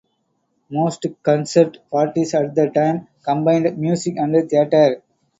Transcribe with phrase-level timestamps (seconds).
[0.71, 5.03] Most concert parties at the time combined music and theatre.